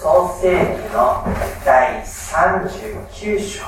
[0.00, 1.24] 創世記の
[1.64, 3.64] 第39章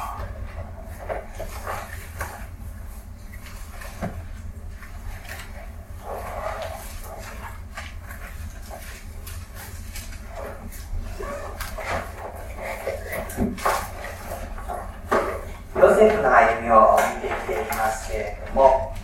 [15.76, 18.94] ヨセフの歩みを見てきていますけれども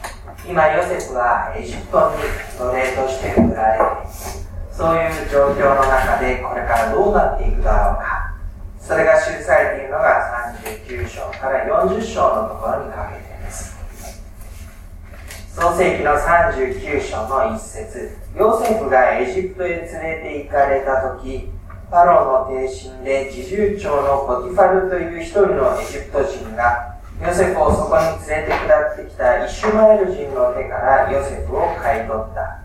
[0.49, 2.19] 今ヨセフはエジプトに
[2.57, 3.97] 奴隷として売られ
[4.77, 8.37] そういう状況の中でこれからどうなっていくだろうか
[8.79, 13.75] それが記されているのが39章から40章のところにかけてです
[15.55, 19.89] 創世紀の39章の一節ヨセフがエジプトへ連れ
[20.23, 21.51] て行かれた時
[21.91, 32.63] パロの帝神で侍従長のポティファルという一人のエジプト人がヨセフをそこに連れて下ってきたイシュマエル人の手からヨセフを買い取った。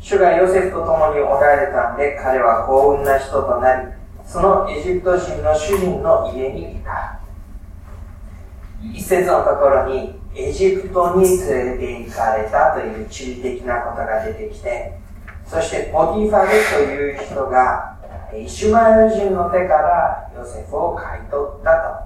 [0.00, 3.88] 主がヨセフと共におられたので彼は幸運な人となり、
[4.24, 7.18] そのエジプト人の主人の家にいた。
[8.80, 14.96] 一節のところにエジプトに連れて行かれたという地理的なことが出てきて、
[15.44, 16.48] そしてポティファル
[16.86, 17.98] という人が
[18.32, 22.04] イシュマエル人の手からヨセフを買い取った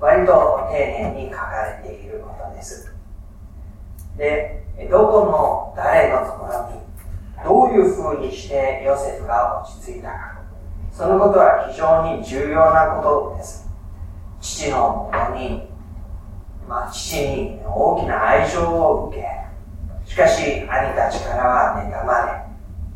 [0.00, 2.92] と割と丁寧に書かれていることです。
[4.16, 6.80] で、どこの誰のところに、
[7.44, 10.40] どういう風にしてヨセフが落ち着いたか。
[10.92, 13.68] そのことは非常に重要なことです。
[14.40, 15.69] 父のもとに、
[16.70, 19.26] まあ、父に大きな愛情を受け、
[20.08, 22.46] しかし兄たちからは妬ま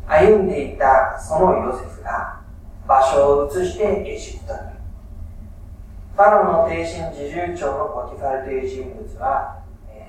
[0.07, 2.39] れ、歩んでいたそのヨセフが
[2.87, 4.59] 場所を移してエジプトに。
[6.15, 9.59] パロの帝神侍従長のポティファルという人物は、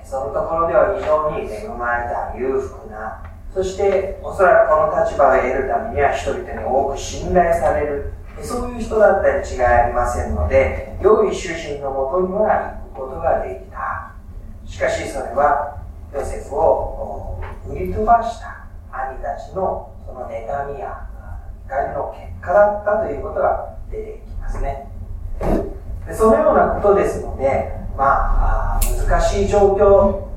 [0.01, 3.21] そのところでは非常に恵まれた裕福な、
[3.53, 12.86] そしておそらくこの立場を得るためには人々に多く信頼される、そういう人だったに違いありませんので、良い主人のもとには行く。
[12.97, 14.11] ことができた。
[14.65, 15.77] しかしそれは、
[16.13, 21.07] ヨセフを売り飛ばした兄たちのその妬みや
[21.67, 24.89] 怒りの結果だったということが出てきますね。
[26.07, 30.27] でそのようなことですので、まあ、難しい状況、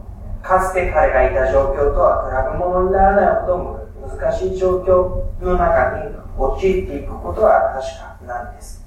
[0.43, 8.85] かつて彼がいた状況とは比べ物にならないほど難しい状況の中に陥っていくことは確かなんです。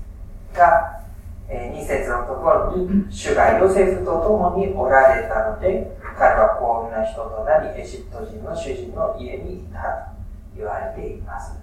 [0.54, 1.03] が、
[1.50, 10.12] えー、2節のところに、主がヨセフと共におられたので、彼は幸運な人となり、エジプト人の主人の家にいたと
[10.56, 11.58] 言われています。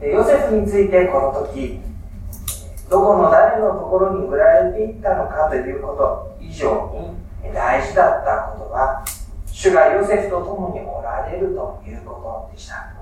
[0.00, 1.80] でヨセフについてこの時、
[2.90, 6.92] どこの誰のところに売られていったのかということ以上
[7.42, 9.04] に大事だったことは、
[9.46, 12.94] 主がヨセフと共におられるということでした。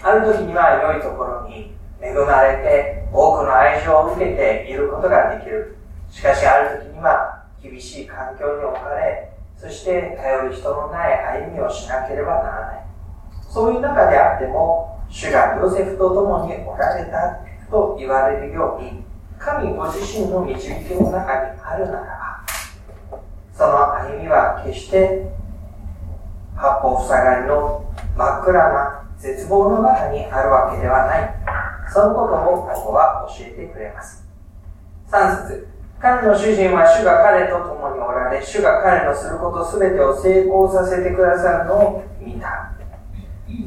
[0.00, 5.76] ある時には良いところに恵まれて多くの愛情を受けていることができる。
[6.10, 12.84] しかしある時には厳しい環境に置かれ、そして頼る人のない歩みをしなければならない。
[13.50, 19.02] そういう中であっても、主がヨセフと共におられたと言われるように、
[19.38, 22.44] 神ご自身の導きの中にあるならば、
[23.52, 25.28] その歩みは決して
[26.54, 31.34] 八方塞がりの真っ暗な絶望の中にあるわけではない。
[31.92, 34.26] そのことをここは教えてくれます。
[35.10, 35.68] 3節
[36.00, 42.72] 彼の主人は主が彼と共におられ、主が彼のすることすべてを成功させてくださるのを見た。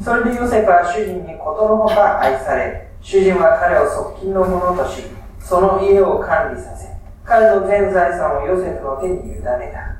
[0.02, 5.04] それでヨセフは主人にことのほか愛され、主人は彼を側近の者とし、
[5.40, 6.88] その家を管理させ、
[7.26, 9.98] 彼の全財産をヨセフの手に委ねた。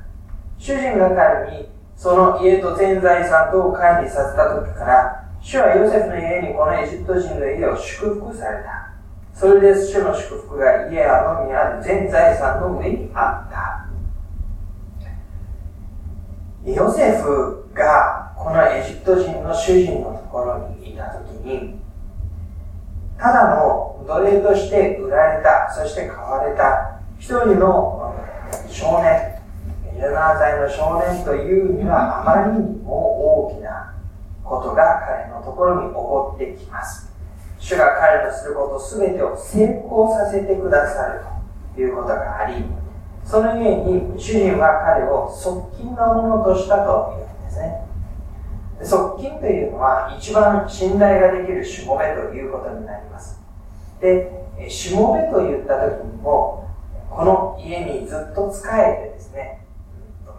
[0.56, 8.92] 主人が彼に、その家と全財産とを管理させた時から、主はヨセフの家にこのエジプト人の家を祝福された。
[9.34, 13.88] それで主の祝福が家やのみある全財産の上にあった。
[16.64, 21.74] ヨセフがこのエジプト人の主人のところにいた時に、
[23.18, 28.14] ただの奴隷として売られた、そして買われた一人の
[28.68, 29.40] 少年、
[29.96, 33.91] 17歳の少年というにはあまりにも大きな
[34.52, 37.10] ことが彼のところに起こってきます。
[37.58, 41.22] 主が彼のすることすべてを成功させてくださる
[41.74, 42.64] ということがあり、
[43.24, 47.86] そのゆえに主人は彼を側近のものとしたというんですね。
[48.82, 53.40] 側近というのは一番信頼ができるしもべということになります。
[54.00, 56.68] で、しもべと言った時にも、
[57.08, 59.64] この家にずっと仕えてですね、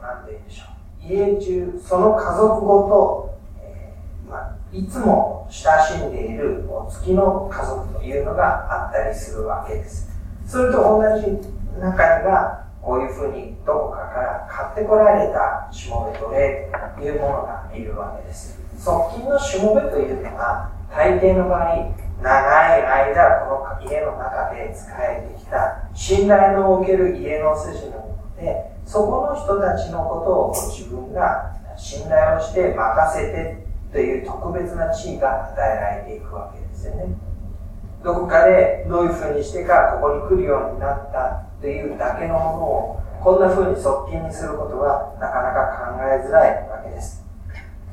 [0.02, 0.74] 何て言うんでしょう。
[1.02, 3.33] 家中、その家族ごと、
[4.72, 10.10] いつも親しんでいるお付きの家族というのがあったりするわけです。
[10.48, 11.38] それと同じ
[11.80, 18.60] 中には、こういうふうにどこかから買ってこられたしもべと霊というものがいるわけです。
[18.78, 37.16] 側近のしもべというのは、大抵の場合、長い間この家の中で仕えてきた信頼のおける家の筋のもので、そこの人たちのことを自分が信頼をして任せてという特別な地位が与えられていくわけですよね。
[38.04, 47.24] どこかでどういうふうにしてかここに来るようになったというだけのものをこんなふうに側近にすることはなかなか考えづらいわけです。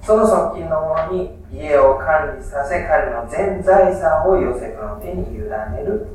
[0.02, 6.08] その側近の者に家を管理させ彼の全財産をヨセフの手に委ねる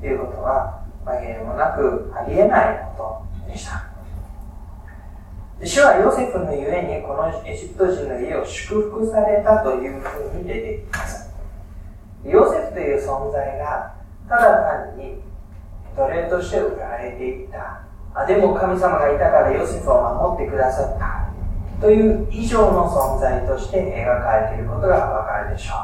[0.00, 3.97] ということは紛れもなくありえないことでした。
[5.60, 11.34] 主はヨセフのゆえにこのエジプト人の家を祝福されたというふうに出てきます。
[12.24, 13.94] ヨセフという存在が
[14.28, 15.20] ただ単に
[15.96, 17.82] 奴隷として売られていった。
[18.14, 21.28] あでも神様がいたからヨセフを守ってくださった。
[21.80, 25.74] という以上の存在として描かれていることがわかるでしょ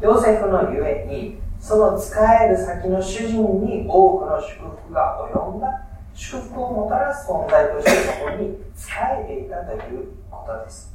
[0.00, 0.04] う。
[0.06, 5.84] ヨセフのゆえに、その使える先の主人に多くの祝福が及んだ
[6.18, 8.88] 祝福をもたらす存在としてそこに仕
[9.22, 10.92] えていたということです。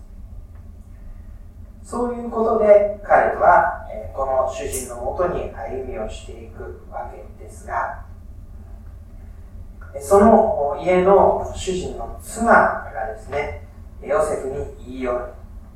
[1.82, 8.04] そういうことで彼はこの主人のもとに歩みをしていくわけですが、
[10.02, 13.66] その家の主人の妻がですね、
[14.02, 14.56] ヨセフに
[14.86, 15.20] 言い寄る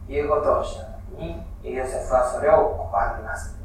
[0.07, 3.55] ということをしたときに、ヨセフはそれを拒みます。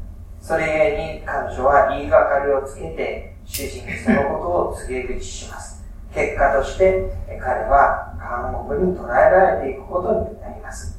[0.41, 5.85] それに彼女は言いがかりをつけて主人にそのことを告げ口します。
[6.15, 10.99] 結果として彼は監獄に捕らえられていくことになります。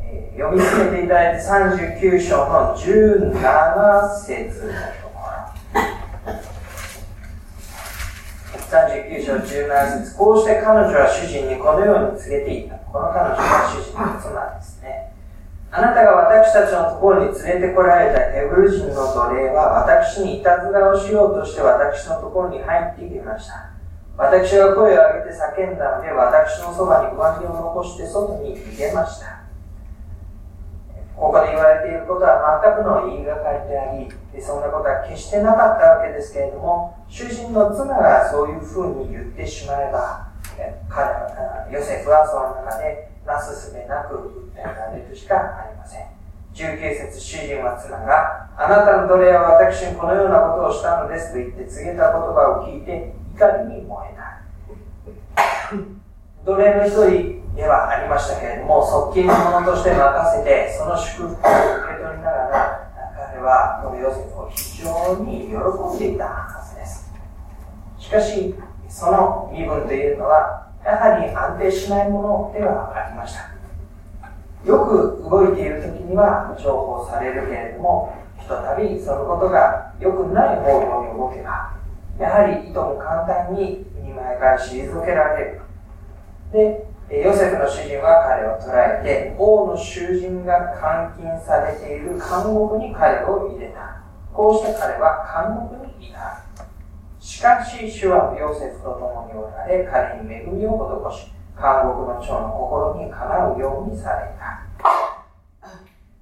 [0.00, 6.32] えー、読み進めていただいて39章の17節のところ。
[8.56, 12.76] 39章17節こうして彼女は主人にこのように告げていた。
[12.76, 14.73] この彼女は主人の妻です。
[15.76, 23.74] あなたが私たちのところに連れてこられたエブル人の奴隷は私にいたずらをしようとして私のところに入ってきました。
[24.16, 29.42] 私は声を上げて叫んだので、私のそばに上着を残して外に逃げました。
[31.16, 40.30] ここで言われていることは全くの言いがかりであり、そんなことは決してなかったわけですけれども、主人の妻がそういうふうに言ってしまえば、
[40.88, 44.14] 彼は、ヨセフはその中でなすすべなく
[44.54, 46.06] 訴えられるしかありません。
[46.54, 46.78] 19
[47.10, 54.24] 節主人は妻が、あなたの奴隷は私にこのようなことをしたのですと言って告げた言葉を聞いて、怒りに燃えた。
[56.44, 61.48] 奴隷の一人ではありましたけれども、側近の者として任せて、その祝福を受け
[62.04, 62.90] 取りながら、
[63.32, 65.56] 彼はこのヨセフを非常に喜
[65.96, 67.10] んでいたはずです。
[67.98, 68.54] しかし、
[68.88, 73.54] その身分というのは、やはり安定しないものではありました。
[74.68, 81.74] よく動いている時には重宝されるけれども、ひとたびそのことが良くない方向に動けば、
[82.18, 85.60] やはりいとも簡単に見舞いから退けられる。
[86.52, 90.72] で、ヨセフの主人は彼を捕らえて、王の囚人が
[91.16, 94.00] 監禁されている監獄に彼を入れた。
[94.32, 96.40] こうして彼は監獄にいた。
[97.24, 100.76] しかし、主はヨセフと共におられ、彼に恵みを
[101.08, 104.60] 施し、監獄の長の心にかなうようにされた。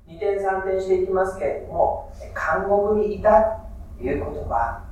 [0.07, 3.67] 二点三点していきますけれども、監獄にいた
[3.99, 4.85] ということは、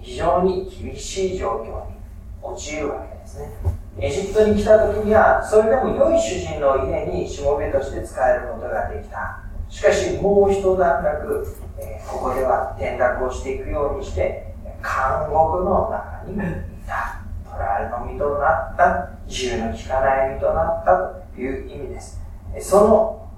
[0.00, 1.96] 非常に厳しい状況に
[2.40, 3.50] 陥るわけですね。
[3.98, 9.40] エジプトに来た時には、それでも良い主人の家にしもべとして使えることができた。
[9.68, 14.51] しかし、もう一段落、えー、ここでは転落をしていくようにして、
[14.82, 16.38] 監獄の中にい
[16.86, 17.22] た。
[17.48, 20.96] 捕らえの身となった、自由の利かない身となった
[21.34, 22.20] という意味です。
[22.60, 23.28] その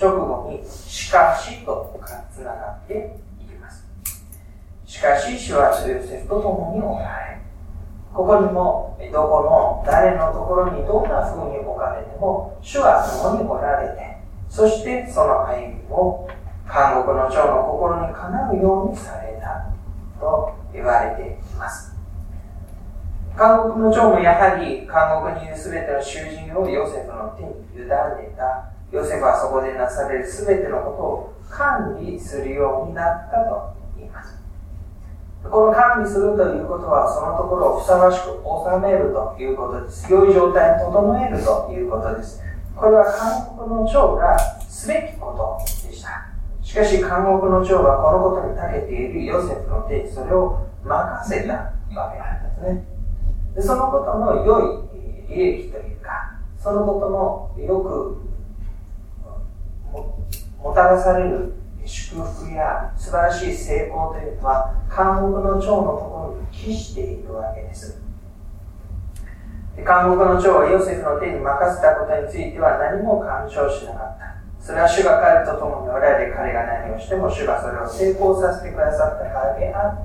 [0.00, 3.86] 直後に、しかしとつながっていきます
[4.84, 7.42] しかし、主はヨセフと共におられ。
[8.12, 16.28] ここにも、どこの誰のところにどんな風に置かれても、主は共におられて、そしてその歩みを
[16.66, 19.70] 監獄の長の心にかなうようにされた
[20.20, 21.94] と言われています。
[23.36, 24.88] 監獄の長もやはり監
[25.22, 27.88] 獄にいるすべての囚人をヨセフの手に委ね
[28.36, 28.72] た。
[28.92, 34.38] ヨセフはそこでなされるすべてのことを管理するようになったと言います
[35.42, 40.10] この管理するということは、そのところをふさわしく収めるということです。
[40.12, 42.40] 良い状態に整えるということです。
[42.76, 45.34] これは韓国の長がすべきこ
[45.66, 45.81] と
[46.72, 46.74] し。
[46.74, 51.52] かし、監獄の長はこのことに長けているヨセフの手にそれを任せた
[51.94, 52.84] わけなんですね。
[53.54, 54.88] でそのことの良
[55.28, 58.22] い利益というか、そのことのよく
[60.62, 61.52] もたらされる
[61.84, 68.00] 祝福や素晴らしい成功というのは、監獄の長のところに帰しているわけです。
[69.76, 74.31] で監獄の長はヨセフの手に任せたことについては何も干渉しなかった。
[74.62, 79.98] それは主が彼と共におられ彼が何をしても主がそれを成功させてくださったからである。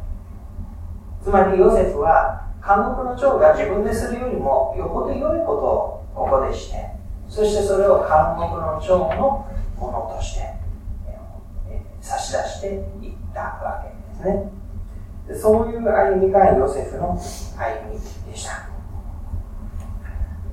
[1.24, 5.56] つまりヨセフは監獄の長が自分でするよりもよほど良いこ
[6.16, 6.90] とをここでして、
[7.30, 9.46] そしてそれを監獄の長の
[9.78, 10.58] ものとして
[12.02, 14.52] 差し出していったわけですね。
[15.40, 18.00] そういう歩みがヨセフの歩み
[18.32, 18.70] でした。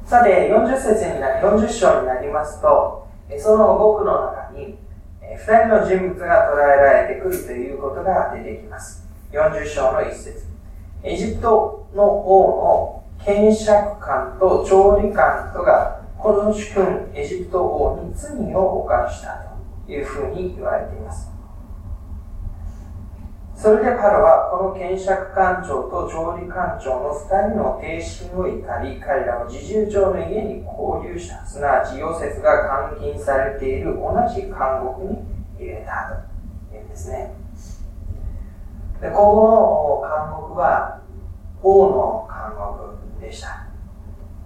[0.04, 3.03] さて、40節になり、40章になりますと、
[3.38, 4.76] その語句の中に、
[5.22, 9.06] 2人の人物が捉えられてくるということが出てきます。
[9.32, 10.46] 40章の一節。
[11.02, 19.44] エジプトの王の検釈官と調理官とが、この主君エジプト王に罪を犯した
[19.86, 21.33] というふうに言われています。
[23.56, 31.46] それでパロはこの検釈官長と調理官長の二人の停止を怒り、彼らを侍従長の家に交流した。
[31.46, 34.52] すなわちヨセフが監禁されている同じ監
[34.84, 35.18] 獄に
[35.58, 36.10] 入れた
[36.70, 37.32] というんですね。
[39.00, 41.00] でここの監獄は
[41.62, 43.66] 王の監獄でした。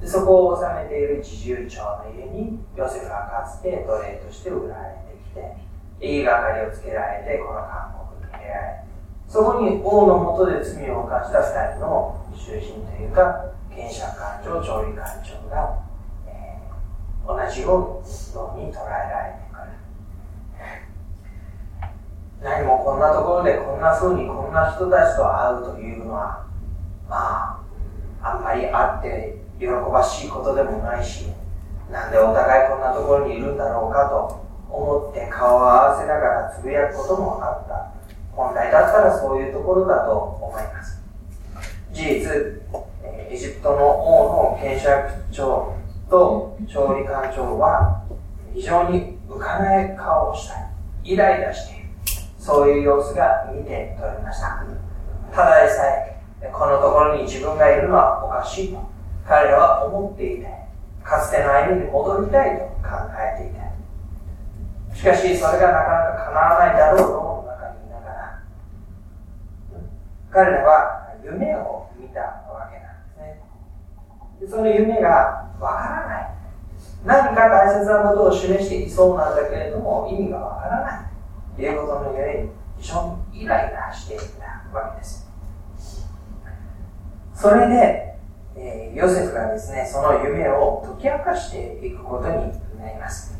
[0.00, 5.56] でそこを治めている侍従長の家にヨセフはかつて奴隷として売られてきて、
[5.98, 8.87] 言いがかりをつけられてこの監獄に入れられた
[9.28, 15.78] そこに王のもとで罪を犯した二人の囚人というか、検察官長、調理官長が、
[16.26, 18.08] えー、同じよう
[18.58, 19.68] に捉えられてくる。
[22.42, 26.46] 何もこんなところでこんな風にこんな人たちと会うというのは、
[27.06, 27.60] ま
[28.22, 31.26] あ、あんまりあって喜ばしいことでもないし、
[31.92, 37.97] なんでお互いこんなところにいるんだろうかと思って顔を合わせながらつぶやくこともあった。
[38.38, 41.02] 本来だったらそういうところだと思います。
[41.92, 42.30] 事実、
[43.28, 45.74] エジプトの王の検察長
[46.08, 48.04] と調理官長は
[48.54, 50.70] 非常に浮かない顔をしたい。
[51.02, 51.88] イライラしている。
[52.38, 54.64] そういう様子が見て取れました。
[55.34, 58.78] ただでさえ、このところに自分がいるのはおかしいと
[59.26, 60.46] 彼らは思っていて、
[61.02, 62.70] かつての歩みに戻りたいと考
[63.18, 63.58] えていて。
[64.96, 67.28] しかし、それがなかなか叶わないだろうと
[70.38, 73.42] 彼らは夢を見たわけなんですね。
[74.40, 76.34] でその夢がわからない。
[77.04, 81.56] 何か大切なことを示していそうなんだけれども、意味がわからない。
[81.56, 85.28] ということのゆえに、非常にイライラしていたわけです。
[87.34, 88.16] それで、
[88.54, 93.36] えー、ヨセフがですね、その夢を解き明かしていくことになります。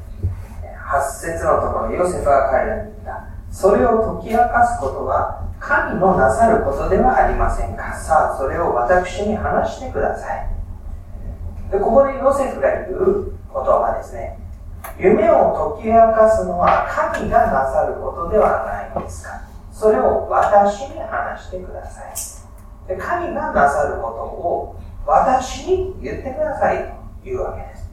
[0.84, 3.37] 8節のところ、ヨセフは彼らに言った。
[3.50, 10.48] それを解き明かすことは、神のなさることではありませんかさあ、それを私に話してください。
[11.70, 14.38] でここでヨセフが言う言葉ですね。
[14.98, 18.64] 夢を解き明かすのは神がなさることでは
[18.94, 22.14] ないんですかそれを私に話してください。
[22.88, 27.90] で神がなさることを私に言ってくださいというわけです。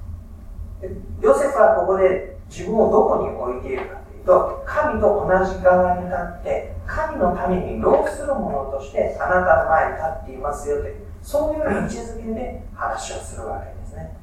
[0.81, 0.89] で
[1.21, 14.15] ヨセフはここで自分をどこに置いているかと神と同じ側に立って神のために労する者としてあなたの前に立っていますよというそういう位置づけで話をするわけですね。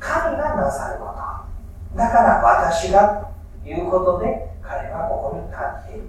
[0.00, 1.96] 神がなさること。
[1.96, 3.30] だから私が
[3.62, 5.56] ということで彼はここに立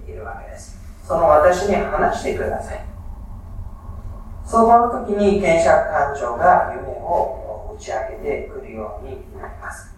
[0.00, 0.76] っているわけです。
[1.04, 2.84] その私に話してください。
[4.44, 9.95] その時に検釈官長が夢を打ち上げてくるようになります。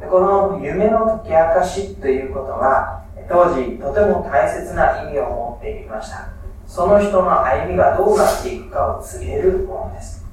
[0.00, 6.28] この夢の解き明かしということは、当時とても大切な意味を持っていました。
[6.66, 10.24] その人の歩みがどうなっていくかを告げるものです。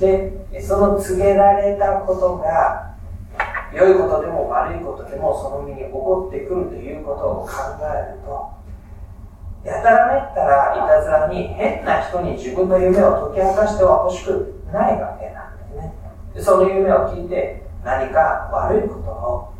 [0.00, 2.94] で、その告げられたことが、
[3.72, 7.50] 良いことでも悪いことでもその身に起こってくるということを考
[7.82, 8.50] えると、
[9.64, 15.64] やたらめったらいたずらに変な人に自分の夢を解き明かしては欲しくないわけなんで
[16.34, 16.44] すね。
[16.44, 19.54] その夢を聞いて、何か悪いことを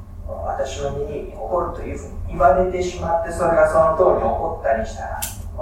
[0.46, 5.20] 私の身に起こるというふうに言われてしまってそれがその通り起こったりしたら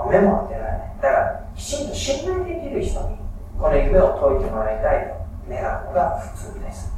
[0.08, 3.16] 目も当てられないだからきちんと信頼できる人に
[3.58, 6.92] この夢を解いてもらいたいと願うのが普通です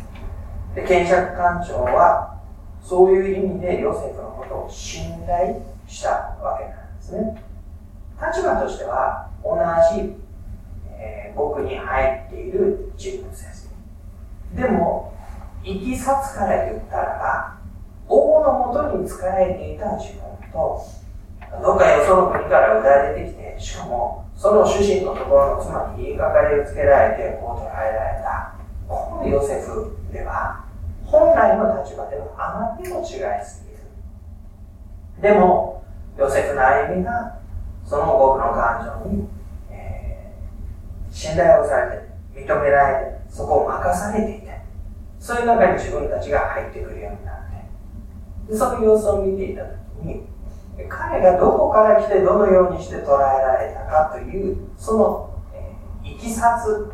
[0.75, 2.35] で検釈官長は
[2.85, 6.11] そういう意味でヨセフのことを信頼した
[6.43, 7.43] わけなんですね。
[8.21, 9.57] 立場としては同
[9.97, 10.13] じ、
[10.91, 13.73] えー、僕に入っている人物です。
[14.55, 15.14] でも、
[15.65, 17.59] いきさつから言ったらば、
[18.07, 20.85] 王のもとに仕えていた自分と、
[21.63, 28.55] どっかよその国から売られてきて、しかも、その主人のところの妻に言いがかりをつけられて、こう捉えられた。
[28.87, 30.67] このヨセフでは、
[31.07, 33.79] 本来の立場ではあまりにも違いすぎる。
[35.23, 35.83] でも、
[36.19, 37.39] ヨセフの歩みが、
[37.87, 39.29] その僕の感情に、
[39.71, 42.05] えー、信頼をされて、
[42.35, 44.44] 認められて、そこを任されていて、
[45.25, 50.27] そういう中に自分たちが入ってくるようになって、でその様子を見ていたときに、
[50.87, 56.93] 彼がどこから来てどのようにして捉えられたかという、その、えー、いきさつ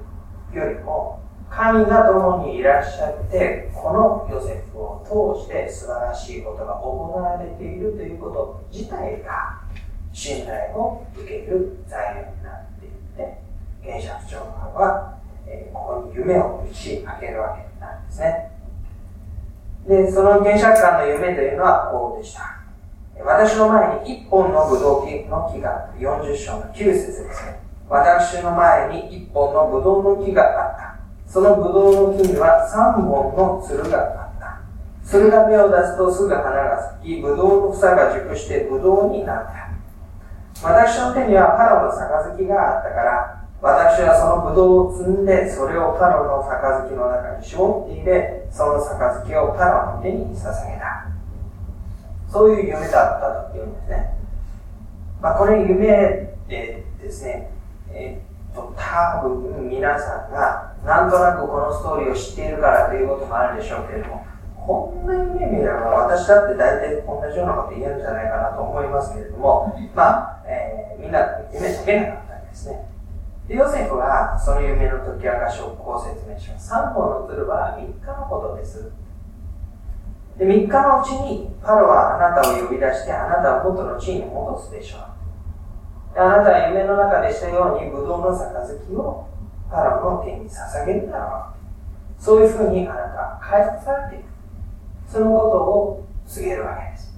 [0.57, 1.21] よりも、
[1.51, 9.61] 神が共にいらっしゃって、このヨセフを通して素晴らしいことが行われているということ自体が、
[10.13, 13.41] 信頼を受ける材料になっていって、
[13.83, 18.53] 原釈長官は、えー、ここに夢を打ち上げるわけなんですね。
[19.87, 22.61] で、その原釈官の夢というのはこうでした。
[23.25, 27.61] 私の前に一本のブドウの木があった40章の9節ですね。
[27.89, 31.01] 私の前に一本のブドウの木があった。
[31.27, 34.61] そのブドウの木には三本のつるがあった。
[35.05, 39.71] つるが芽を出すとすぐ花が咲き、ブドウの房が熟してブドウになった。
[40.63, 51.07] 私の手にはパロの杯があったから、私はそのブドウを摘んで、それをパロの杯の中に絞って入れ、その杯をパロの手に捧げた。
[52.31, 54.17] そういう夢だったというんですね。
[55.21, 57.51] まあ、これ夢でですね、
[57.93, 64.25] えー、っと、多分皆さんがなんとなくこのストーリーを知っているからということもあるでしょうけれども、
[64.57, 72.87] こんな夢見れば私だって大体同じようなこと言えるんじゃないかなと思いますけれども、まあ、えー、みんな夢解けなかったんですね。
[73.51, 76.73] で、ヨセフはその夢の解き明かしをこう説明します。
[76.73, 78.93] 3本の鶴は3日のことです。
[80.39, 85.01] で、3日のうちに、パロはあなたを呼び出して、あなたを元の地に戻すでしょう。
[86.15, 89.27] あなたは夢の中でしたように、ブドウの杯を
[89.69, 91.51] パロの手に捧げるだろ
[92.19, 92.23] う。
[92.23, 94.31] そういうふうにあなたは回復されていく。
[95.09, 97.10] そのことを告げるわけです。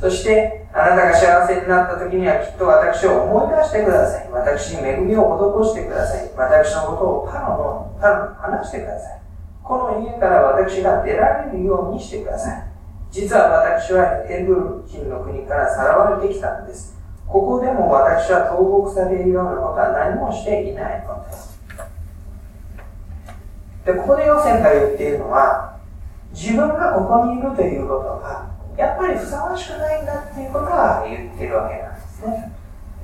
[0.00, 4.30] そして、あなたが幸せになった時にはきっと私を思い出してください。
[4.32, 6.30] 私に恵みを施してください。
[6.34, 9.20] 私のことをパロの、パロに話してください。
[9.62, 12.64] この家から私が出られるようにしてください。
[13.10, 16.96] 実は私はエブル人の国からさらわれてきたんです。
[17.26, 21.60] ここでも私は投獄されるようなことは何もしていないのです。
[23.84, 25.76] で、ここでヨセンが言っているのは、
[26.32, 32.52] 自分がここにいるということが、やっぱりふさわしくないんだっていうことは言ってるわけなんですね。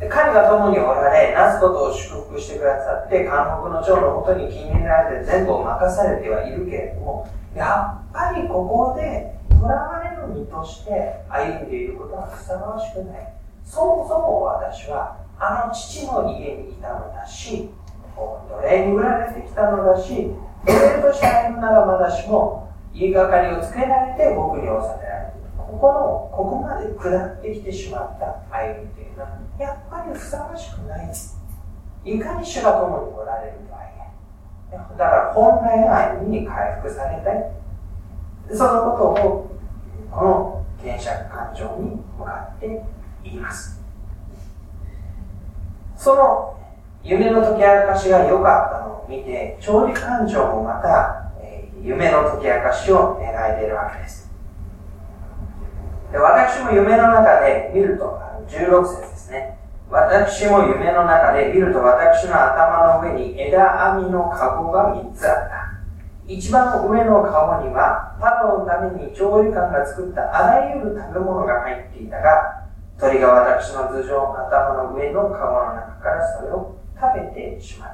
[0.00, 13.32] で彼が共におられ、なすことを祝福してくださって、監獄の長のもとに気に入られて全部を任されてはいるけれども、やっぱりここで囚われる身として歩んでいることはふさわしくない。
[13.64, 17.70] そもそも私は、あの父の家にいたのだし、
[18.16, 20.30] 奴隷に売られてきたのだし、
[20.66, 25.35] 奴隷として歩むならまだしも、言いがかりをつけられて僕に収められている。
[25.66, 28.26] ここの、ここまで下ってきてしまった
[28.56, 31.36] 歩みというのは、やっぱりふさわしくないです。
[32.04, 33.92] いかに主が共におられるとはい
[34.70, 34.76] え。
[34.76, 37.52] だから本来の歩みに回復されたい。
[38.56, 39.50] そのことを、
[40.12, 42.82] この原釈感情に向かって
[43.24, 43.82] 言います。
[45.96, 46.56] その
[47.02, 54.25] 夢の解き明かしが良かったのを見て、調理感情もまた、え、夢の解き明かしを願い出るわけです。
[56.16, 59.58] で私も夢の中で見ると、16節ですね。
[59.90, 65.76] 私も夢の中で見ると私の頭の上に枝網の籠が3つあった。
[66.26, 72.64] 一番上の籠には、パロのために調理官が作ったあらゆる食べ物が入っていたが、
[72.98, 77.90] 鳥が私の頭上、頭の上の籠の中からそれを食べてしまっ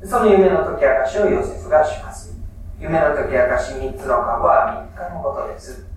[0.00, 0.08] た。
[0.08, 2.34] その夢の解き明かしをヨセフがします。
[2.80, 5.87] 夢の解き明かし3つの籠は3日のことです。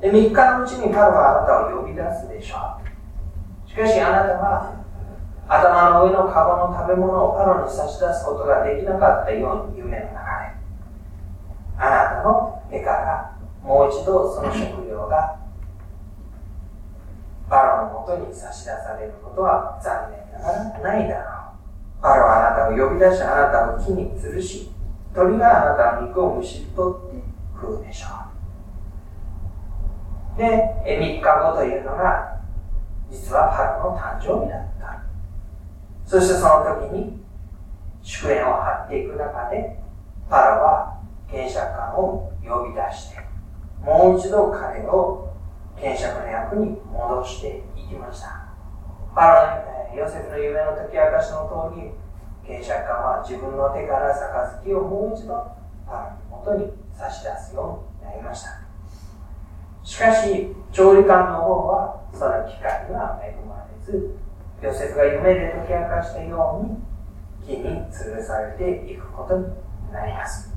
[0.00, 2.56] で、3日のうちにパロはあなたを呼び出すでしょ
[3.66, 3.68] う。
[3.68, 4.84] しかしあなたは、
[5.48, 10.54] 頭の上のカゴの食べ物をパロに差し出すことができなかったように夢の中で、
[11.76, 15.36] あなたの手からもう一度その食料が
[17.48, 22.02] パロのもとに差し出されることは残念ながらないだろう。
[22.02, 24.70] パロはあなたを呼び出し、あなたを木に吊るし、
[25.14, 27.22] 鳥があなたの肉をむしり取って
[27.54, 28.23] 食うでしょう。
[30.36, 30.44] で、
[30.84, 32.40] 3日後というのが、
[33.10, 35.02] 実はパロの誕生日だった。
[36.04, 37.22] そしてその時に、
[38.02, 39.78] 祝宴を張っていく中で、
[40.28, 43.18] パロは検釈官を呼び出して、
[43.80, 45.32] もう一度彼を
[45.76, 48.48] 検釈の役に戻していきました。
[49.14, 51.92] パロのヨセフの夢の解き明かしの通り、
[52.44, 55.34] 検釈官は自分の手から杯をもう一度
[55.86, 58.63] パロの元に差し出すようになりました。
[59.84, 64.16] しかし、調理官の方はその機会には恵まれず、
[64.62, 69.44] ヨセフが夢で解き明かしたように、木に吊るされていくことに
[69.92, 70.50] なります。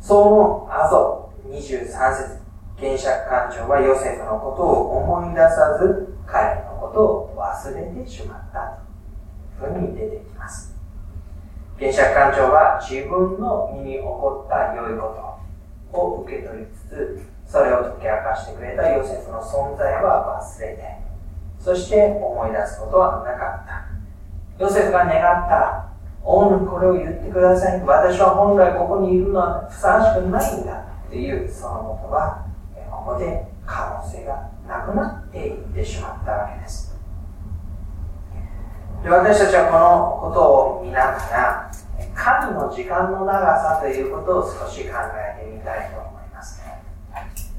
[0.00, 2.40] その後、23節
[2.78, 8.78] 検釈官長はヨセフのことを思い出さず、彼のことを忘れてしまった
[9.60, 10.74] というふうに出てきます。
[11.78, 15.35] 検釈官長は自分の身に起こった良いこと
[15.92, 20.98] を受け取りつつ、それを解き明かしてくれたヨセフの存在は忘れて、
[21.58, 24.64] そして思い出すことはなかった。
[24.64, 25.88] ヨセフが願った、
[26.24, 27.80] 王のこれを言ってください。
[27.82, 30.86] 私は本来ここにいるのはふさわしくないんだ。
[31.06, 32.44] っていうそのことは、
[32.90, 36.96] ここで可能性がなくなっていってしまったわけです。
[39.02, 40.40] で私たちはこのこと
[40.80, 41.70] を見ながら、
[42.16, 44.94] 神の時間の長さということを少し考
[45.38, 46.82] えてみたいと思いますね。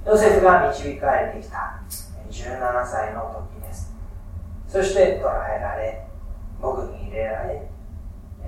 [0.06, 1.80] ヨセフが導かれてきた
[2.32, 3.94] 17歳の時です。
[4.68, 6.08] そして捕らえられ、
[6.60, 7.70] 僕に入れられ、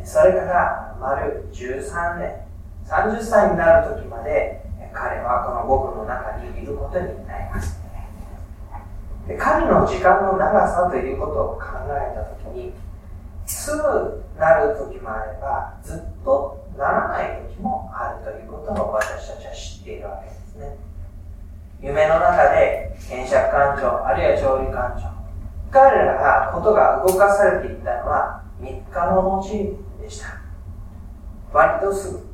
[0.04, 2.42] それから丸13年、
[2.86, 7.80] 30歳になる時まで彼はこの僕の中にいることになります。
[9.38, 12.74] 神の時間の長さということを考えたときに、
[13.50, 20.78] すぐなる時もあれば、ずっとならない時もあるということを私たちは知っているわけですね。
[21.82, 25.10] 夢の中で検釈官長、あるいは調理官長、
[25.72, 29.42] 彼らがことが動かされていったのは3日の後
[30.00, 30.28] でした。
[31.52, 32.28] 割とすぐ、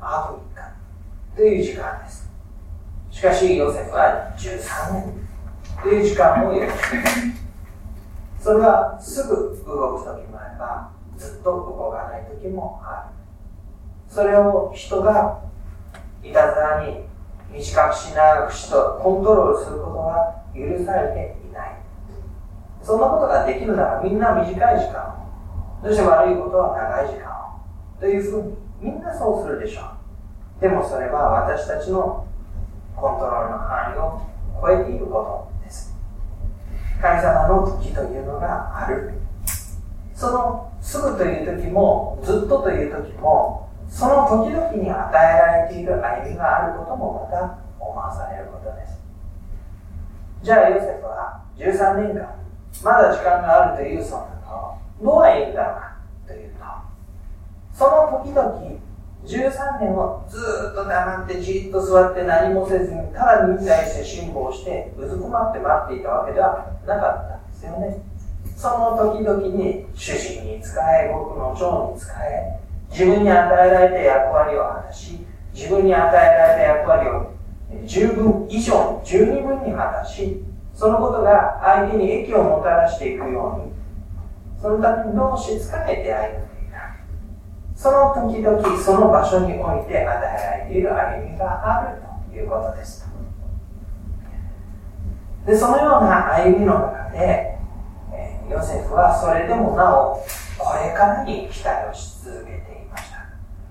[0.00, 1.36] あと3日。
[1.36, 2.28] という時間です。
[3.10, 5.28] しかし、ヨセフは13年
[5.82, 7.37] という時間を要しています
[8.40, 14.14] それはすぐ動く時もあれば、ずっと動かない時もある。
[14.14, 15.40] それを人が
[16.22, 17.04] いたずらに
[17.50, 21.76] 短くし長くしとコントロールすることは許されていない。
[22.82, 25.14] そんなことができるならみんな短い時間
[25.82, 29.82] を、そして悪いことは長い時間を、というふうにみんなそうするでしょ
[30.58, 30.60] う。
[30.60, 32.26] でもそれは私たちの
[32.96, 34.22] コントロールの範囲を
[34.60, 35.57] 超えていること。
[37.00, 39.12] 神様の時というのがある。
[40.14, 48.98] そのすぐという時も、ずっとという時も、その時々に与えられている歩みがあることもまた思わされることです。
[50.42, 52.34] じゃあヨセフは13年間、
[52.82, 54.28] まだ時間があるというその
[55.00, 56.64] どうはいいんだろうかというと、
[57.72, 58.78] その時々
[59.24, 60.38] 13年をず
[60.72, 68.02] っと黙ってじっと座って何もせずに、ただ忍耐して辛抱して、うずくまって待っていたわけではなかったんですよね。
[68.56, 72.58] その時々に主人に仕え、僕の長に仕え、
[72.90, 77.32] 自分に与えられた役割を果たし、自分に与えられた役割を
[77.84, 80.42] 十分以上、十二分に果たし、
[80.74, 83.72] そのことが相手に益をもたらしていくように、
[84.60, 86.57] そのためにどうし仕えて歩む
[87.78, 93.08] その時々、その場所において与えられている歩みがあるということです。
[95.46, 97.56] で、そのような歩みの中で、
[98.50, 100.16] ヨセフはそれでもなお、
[100.58, 103.18] これからに期待をし続けていました。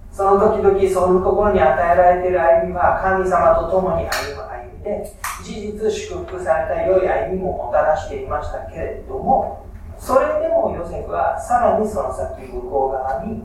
[0.09, 9.65] その時々、そのところに与えられている歩みは、神様と共に歩む歩みで、事実祝福された良い歩みももたらしていましたけれども、
[9.97, 13.43] それでもヨセフはさらにその先向こう側に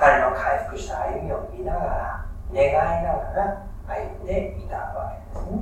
[0.00, 5.60] 彼の回復した歩みを見ながら、願いながら歩んでいたわけですね。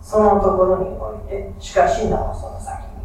[0.00, 3.02] そのところにおいて、しかしなおその先に、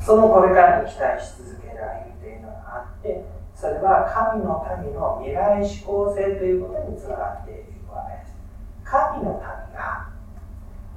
[0.00, 3.22] そのこれからに期待し続ける歩みというのがあって、
[3.54, 8.34] それは神の民の未来志向性ということにつながっているわけです。
[8.82, 9.40] 神の民
[9.76, 10.08] が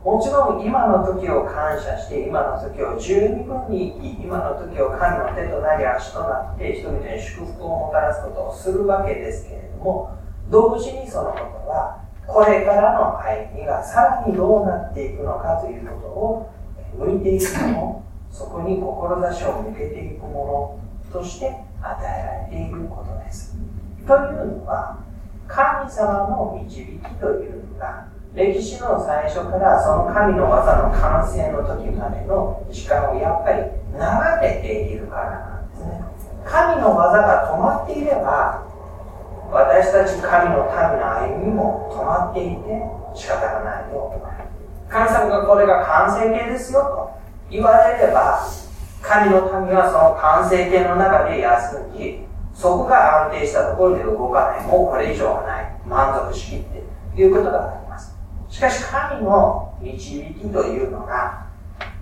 [0.04, 10.12] もちろん今の時を感謝して、今の時を十二分に生き、今の時を神の手となり足となって、人々に祝福をもたらすことをするわけですけれども、
[10.50, 16.54] 同時にそのことは、これからの歩みがさらにどうなっていくのかということを
[16.98, 20.80] 向いていくもの、そこに志を向けていくも
[21.12, 21.48] のとして
[21.82, 23.56] 与えられていることです。
[24.06, 25.00] というのは、
[25.48, 28.08] 神様の導きというのが、
[28.38, 36.06] 歴史の最初からその神の技の完成の時までの時間をやっぱり流れているからなんですね。
[36.46, 38.64] 神の技が止まっていれば、
[39.50, 42.58] 私たち神の民の歩みも止まっていて
[43.16, 44.14] 仕方がないよ。
[44.88, 47.10] 神様がこれが完成形ですよと
[47.50, 48.40] 言われれば、
[49.02, 54.68] 神の民はその完成形の中で休み、そこが安定したところで動かない。
[54.68, 55.74] もうこれ以上はない。
[55.88, 56.84] 満足しきって
[57.20, 57.87] いうことがあります。
[58.58, 61.46] しかし神の導きというのが、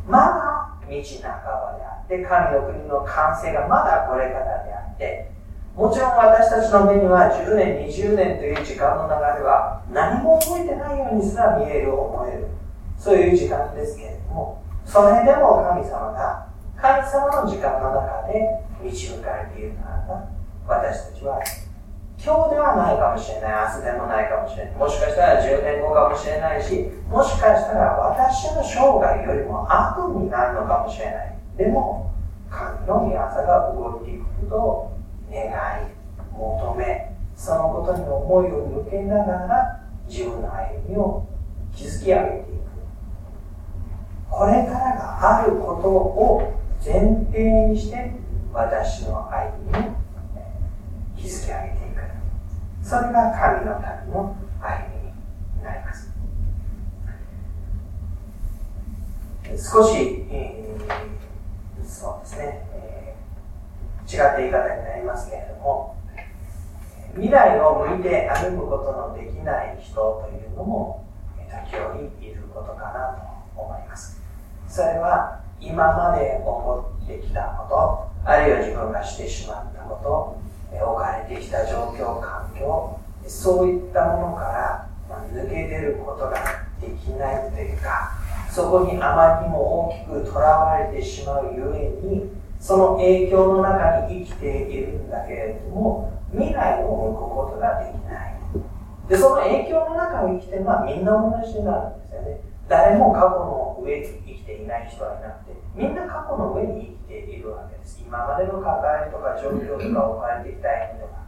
[0.08, 5.32] まだ道半ばであって、神の国の完成がまだこれからであって、
[5.76, 12.48] もちろん私たちの目には10年、20年という時間の流れは何も覚えてないようにすら見える、思える。
[12.98, 20.24] そういう時間ですけれども、それでも神様が神様の時間の中で導かれているならば、
[20.66, 21.42] 私たちは
[22.18, 31.38] 今日ではないかもしれない、明日でもないかもしれない、もしかしたら10年後かもしれないし、もしかしたら私の生涯よりも悪になるのかもしれない。
[31.58, 32.12] でも、
[32.50, 34.98] 神の御業が動いていくことを
[35.32, 35.52] 願い、
[36.32, 41.28] 求め、そのことに思いを向けながら自分の歩みを
[41.76, 42.56] 築き上げていく。
[44.30, 48.12] これからがあることを前提にして
[48.54, 49.82] 私の歩みを
[51.18, 51.75] 築き上げていく。
[52.86, 55.08] それが神の民の歩み
[55.58, 56.14] になります。
[59.58, 65.98] 少し、えー、そうですね、えー、違った言い方になりますけれども、
[67.16, 71.08] 未来を向いて歩むことのできない人というのも、
[71.72, 73.18] 時折いることかな
[73.56, 74.22] と思います。
[74.68, 84.90] それは、今まで起こってきたこと、あるいは自分がしてしまったこと、置かれてきた状況、環境、そういったものから
[85.34, 86.34] 抜け出ることが
[86.82, 88.12] できないというか、
[88.50, 98.36] そこにあまりにも大きくとらわれてしまうゆえに、その影響の中に生きているんだけれども、未来を向くことができない。
[99.08, 102.40] で、その影響の中を生きてるのはみんな同じになるんですよね。
[102.68, 108.02] 誰も過去の上に生きていない人はいなくて、みんな過去の上に生きているわけです。
[108.06, 111.26] 今までの抱えとか状況とか置かれてきた縁とか、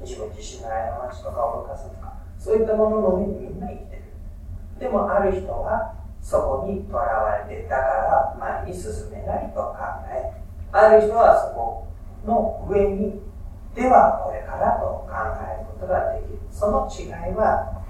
[0.00, 4.02] 自分自身の過ちとか愚かさとか、そういったものの上にみんな生きてる。
[4.78, 9.76] でもある人は、そこにとらわれて、だから前に進めないと考
[10.10, 10.32] え、
[10.72, 11.86] ある人はそこ
[12.26, 13.20] の上に、
[13.74, 15.12] ではこれからと考
[15.46, 16.38] えることができる。
[16.50, 17.82] その違いは、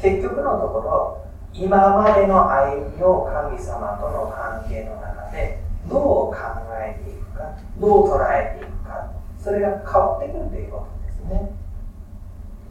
[0.00, 6.36] 結局のところ、今までの歩みを神様との関係の中でどう考
[6.80, 11.50] えていくか、どう捉えていくか、それが変わってくるということですね。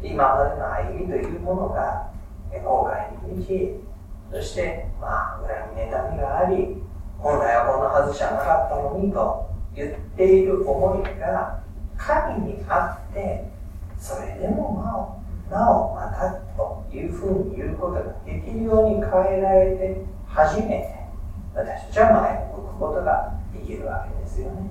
[0.02, 2.10] 今までの歩みというものが
[2.64, 3.80] 後悔に満ち、
[4.32, 6.82] そして、まあ、恨み妬みがあり、
[7.20, 11.62] 本来はこんなはずじゃなかったのにと言っている思いが
[11.98, 13.46] 神にあって、
[14.00, 16.01] それでもなおなおま
[17.02, 20.96] いうふうに言うことができるように変えられて初めて
[21.54, 24.70] 私たちは前を向くことができるわけですよね。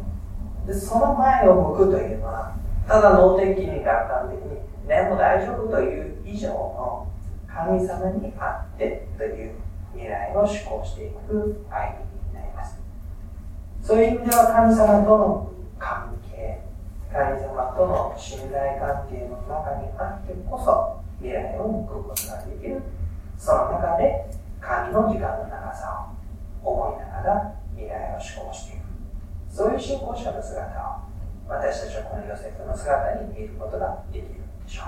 [0.66, 7.06] でその前を向くというのはただ脳天気に楽観的にでも大丈夫という以上の
[7.46, 9.52] 神様にあってという
[9.92, 12.80] 未来を思考していく歩みになります。
[13.82, 16.62] そういう意味では神様との関係
[17.12, 22.82] 神様との信頼関係の中にあってこそ未来を向くことができる
[23.38, 24.30] その中で
[24.60, 26.08] 神の時間の長さ
[26.62, 28.82] を思いながら未来を思考していく
[29.50, 31.10] そういう信仰者の姿を
[31.50, 34.84] 私たちはこのヨセフの姿に見ることができるでしょう。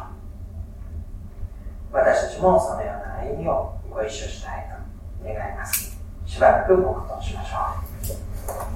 [1.93, 6.01] 私たちもそのような歩みをご一緒したいと願います。
[6.25, 7.57] しばらく黙祷しましょ
[8.69, 8.73] う。